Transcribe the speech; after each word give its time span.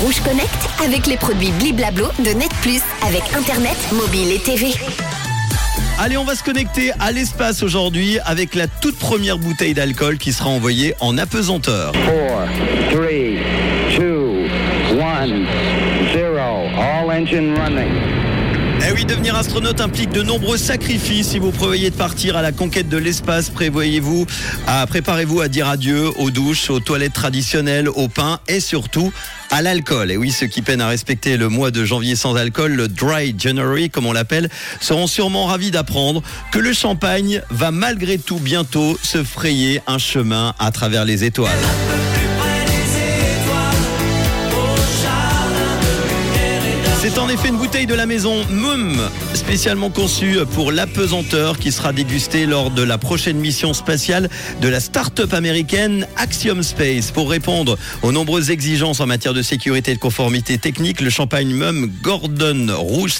Rouge 0.00 0.20
Connect 0.20 0.68
avec 0.84 1.08
les 1.08 1.16
produits 1.16 1.50
Bliblablo 1.58 2.06
de 2.20 2.30
Net 2.30 2.50
Plus 2.62 2.80
avec 3.04 3.22
Internet, 3.36 3.76
mobile 3.92 4.30
et 4.30 4.38
TV. 4.38 4.68
Allez, 5.98 6.16
on 6.16 6.24
va 6.24 6.36
se 6.36 6.44
connecter 6.44 6.92
à 7.00 7.10
l'espace 7.10 7.64
aujourd'hui 7.64 8.20
avec 8.24 8.54
la 8.54 8.68
toute 8.68 8.96
première 8.96 9.38
bouteille 9.38 9.74
d'alcool 9.74 10.18
qui 10.18 10.32
sera 10.32 10.50
envoyée 10.50 10.94
en 11.00 11.18
apesanteur. 11.18 11.92
4, 11.92 12.04
3, 12.90 13.08
2, 13.98 14.46
1, 15.00 15.26
0. 16.14 16.38
All 16.78 17.10
engine 17.10 17.56
running. 17.58 18.27
Eh 18.86 18.92
oui, 18.92 19.04
devenir 19.04 19.34
astronaute 19.34 19.80
implique 19.80 20.10
de 20.10 20.22
nombreux 20.22 20.56
sacrifices. 20.56 21.28
Si 21.28 21.38
vous 21.38 21.50
prévoyez 21.50 21.90
de 21.90 21.96
partir 21.96 22.36
à 22.36 22.42
la 22.42 22.52
conquête 22.52 22.88
de 22.88 22.96
l'espace, 22.96 23.50
prévoyez-vous, 23.50 24.26
à, 24.66 24.86
préparez-vous 24.86 25.40
à 25.40 25.48
dire 25.48 25.68
adieu 25.68 26.08
aux 26.16 26.30
douches, 26.30 26.70
aux 26.70 26.80
toilettes 26.80 27.12
traditionnelles, 27.12 27.88
au 27.88 28.08
pain 28.08 28.40
et 28.48 28.60
surtout 28.60 29.12
à 29.50 29.62
l'alcool. 29.62 30.10
Et 30.10 30.16
oui, 30.16 30.30
ceux 30.30 30.46
qui 30.46 30.62
peinent 30.62 30.80
à 30.80 30.88
respecter 30.88 31.36
le 31.36 31.48
mois 31.48 31.70
de 31.70 31.84
janvier 31.84 32.16
sans 32.16 32.36
alcool, 32.36 32.72
le 32.72 32.88
Dry 32.88 33.34
January, 33.36 33.90
comme 33.90 34.06
on 34.06 34.12
l'appelle, 34.12 34.48
seront 34.80 35.06
sûrement 35.06 35.46
ravis 35.46 35.70
d'apprendre 35.70 36.22
que 36.52 36.58
le 36.58 36.72
champagne 36.72 37.42
va 37.50 37.70
malgré 37.70 38.16
tout 38.18 38.38
bientôt 38.38 38.98
se 39.02 39.22
frayer 39.24 39.82
un 39.86 39.98
chemin 39.98 40.54
à 40.58 40.70
travers 40.70 41.04
les 41.04 41.24
étoiles. 41.24 41.58
En 47.28 47.30
effet 47.30 47.48
une 47.48 47.58
bouteille 47.58 47.86
de 47.86 47.92
la 47.94 48.06
maison 48.06 48.42
Mum, 48.48 48.96
spécialement 49.34 49.90
conçue 49.90 50.38
pour 50.54 50.72
l'apesanteur 50.72 51.58
qui 51.58 51.72
sera 51.72 51.92
dégustée 51.92 52.46
lors 52.46 52.70
de 52.70 52.82
la 52.82 52.96
prochaine 52.96 53.36
mission 53.36 53.74
spatiale 53.74 54.30
de 54.62 54.68
la 54.68 54.80
start-up 54.80 55.34
américaine 55.34 56.06
Axiom 56.16 56.62
Space. 56.62 57.10
Pour 57.10 57.28
répondre 57.28 57.76
aux 58.00 58.12
nombreuses 58.12 58.48
exigences 58.48 59.00
en 59.00 59.06
matière 59.06 59.34
de 59.34 59.42
sécurité 59.42 59.90
et 59.90 59.94
de 59.94 60.00
conformité 60.00 60.56
technique, 60.56 61.02
le 61.02 61.10
champagne 61.10 61.52
Mum 61.52 61.92
Gordon 62.00 62.68
Rouge 62.74 63.16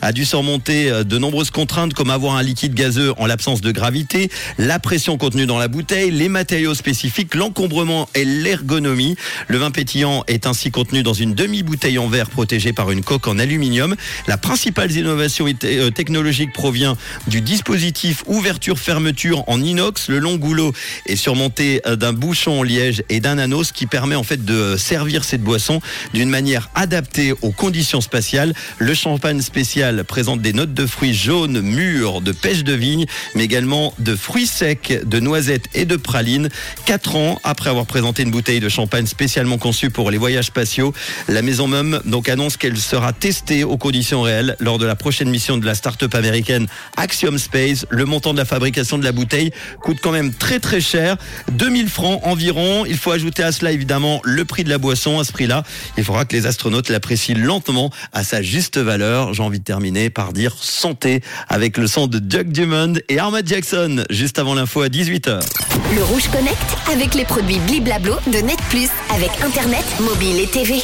a 0.00 0.12
dû 0.12 0.24
surmonter 0.24 1.02
de 1.04 1.18
nombreuses 1.18 1.50
contraintes 1.50 1.92
comme 1.92 2.10
avoir 2.10 2.36
un 2.36 2.42
liquide 2.42 2.74
gazeux 2.74 3.14
en 3.18 3.26
l'absence 3.26 3.60
de 3.62 3.72
gravité, 3.72 4.30
la 4.58 4.78
pression 4.78 5.18
contenue 5.18 5.46
dans 5.46 5.58
la 5.58 5.66
bouteille, 5.66 6.12
les 6.12 6.28
matériaux 6.28 6.74
spécifiques, 6.74 7.34
l'encombrement 7.34 8.08
et 8.14 8.24
l'ergonomie. 8.24 9.16
Le 9.48 9.58
vin 9.58 9.72
pétillant 9.72 10.22
est 10.28 10.46
ainsi 10.46 10.70
contenu 10.70 11.02
dans 11.02 11.14
une 11.14 11.34
demi-bouteille 11.34 11.98
en 11.98 12.06
verre 12.06 12.30
protégée 12.30 12.72
par 12.72 12.92
une 12.92 13.02
coque 13.02 13.23
en 13.28 13.38
aluminium. 13.38 13.96
La 14.26 14.36
principale 14.36 14.90
innovation 14.92 15.46
euh, 15.64 15.90
technologique 15.90 16.52
provient 16.52 16.96
du 17.26 17.40
dispositif 17.40 18.22
ouverture-fermeture 18.26 19.44
en 19.48 19.60
inox. 19.60 20.08
Le 20.08 20.18
long 20.18 20.36
goulot 20.36 20.72
est 21.06 21.16
surmonté 21.16 21.80
euh, 21.86 21.96
d'un 21.96 22.12
bouchon 22.12 22.60
en 22.60 22.62
liège 22.62 23.02
et 23.08 23.20
d'un 23.20 23.38
anneau, 23.38 23.64
ce 23.64 23.72
qui 23.72 23.86
permet 23.86 24.14
en 24.14 24.22
fait 24.22 24.44
de 24.44 24.76
servir 24.76 25.24
cette 25.24 25.42
boisson 25.42 25.80
d'une 26.12 26.28
manière 26.28 26.70
adaptée 26.74 27.32
aux 27.42 27.52
conditions 27.52 28.00
spatiales. 28.00 28.54
Le 28.78 28.94
champagne 28.94 29.40
spécial 29.40 30.04
présente 30.04 30.42
des 30.42 30.52
notes 30.52 30.74
de 30.74 30.86
fruits 30.86 31.14
jaunes, 31.14 31.60
mûrs, 31.60 32.20
de 32.20 32.32
pêche 32.32 32.64
de 32.64 32.72
vigne, 32.72 33.06
mais 33.34 33.44
également 33.44 33.94
de 33.98 34.14
fruits 34.14 34.46
secs, 34.46 35.00
de 35.04 35.20
noisettes 35.20 35.68
et 35.74 35.84
de 35.84 35.96
pralines. 35.96 36.48
Quatre 36.84 37.16
ans 37.16 37.40
après 37.44 37.70
avoir 37.70 37.86
présenté 37.86 38.22
une 38.22 38.30
bouteille 38.30 38.60
de 38.60 38.68
champagne 38.68 39.06
spécialement 39.06 39.58
conçue 39.58 39.90
pour 39.90 40.10
les 40.10 40.18
voyages 40.18 40.46
spatiaux, 40.46 40.92
la 41.28 41.42
maison 41.42 41.68
Mum 41.68 42.00
donc 42.04 42.28
annonce 42.28 42.56
qu'elle 42.56 42.76
sera 42.76 43.12
testée 43.20 43.64
aux 43.64 43.76
conditions 43.76 44.22
réelles 44.22 44.56
lors 44.60 44.78
de 44.78 44.86
la 44.86 44.96
prochaine 44.96 45.30
mission 45.30 45.56
de 45.56 45.66
la 45.66 45.74
start-up 45.74 46.14
américaine 46.14 46.66
Axiom 46.96 47.38
Space. 47.38 47.86
Le 47.90 48.04
montant 48.04 48.32
de 48.32 48.38
la 48.38 48.44
fabrication 48.44 48.98
de 48.98 49.04
la 49.04 49.12
bouteille 49.12 49.50
coûte 49.82 49.98
quand 50.02 50.12
même 50.12 50.32
très 50.32 50.60
très 50.60 50.80
cher, 50.80 51.16
2000 51.52 51.88
francs 51.88 52.20
environ. 52.24 52.84
Il 52.86 52.96
faut 52.96 53.12
ajouter 53.12 53.42
à 53.42 53.52
cela 53.52 53.72
évidemment 53.72 54.20
le 54.24 54.44
prix 54.44 54.64
de 54.64 54.70
la 54.70 54.78
boisson. 54.78 55.18
À 55.18 55.24
ce 55.24 55.32
prix-là, 55.32 55.62
il 55.96 56.04
faudra 56.04 56.24
que 56.24 56.36
les 56.36 56.46
astronautes 56.46 56.88
l'apprécient 56.88 57.36
lentement 57.38 57.90
à 58.12 58.24
sa 58.24 58.42
juste 58.42 58.78
valeur. 58.78 59.34
J'ai 59.34 59.42
envie 59.42 59.60
de 59.60 59.64
terminer 59.64 60.10
par 60.10 60.32
dire 60.32 60.54
santé 60.60 61.20
avec 61.48 61.76
le 61.76 61.86
son 61.86 62.06
de 62.06 62.18
Doug 62.18 62.48
Dumond 62.48 62.94
et 63.08 63.18
Armad 63.18 63.46
Jackson 63.46 64.04
juste 64.10 64.38
avant 64.38 64.54
l'info 64.54 64.82
à 64.82 64.88
18h. 64.88 65.40
Le 65.94 66.02
Rouge 66.02 66.28
Connect 66.30 66.76
avec 66.92 67.14
les 67.14 67.24
produits 67.24 67.58
Bliblablo 67.66 68.14
de 68.26 68.38
Net 68.38 68.58
Plus 68.70 68.88
avec 69.14 69.30
Internet, 69.42 69.84
mobile 70.00 70.40
et 70.40 70.46
TV. 70.46 70.74